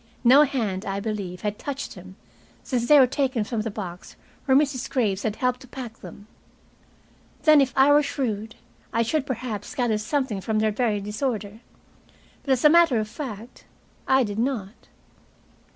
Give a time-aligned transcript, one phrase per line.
[0.23, 2.15] No hand, I believe, had touched them
[2.63, 4.89] since they were taken from the box where Mrs.
[4.89, 6.25] Graves had helped to pack them.
[7.43, 8.55] Then, if I were shrewd,
[8.91, 11.59] I should perhaps gather something from their very disorder,
[12.41, 13.65] But, as a matter of fact,
[14.07, 14.87] I did not.